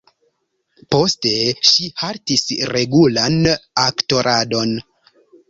[0.95, 1.33] Poste,
[1.73, 3.39] ŝi haltis regulan
[3.85, 4.75] aktoradon.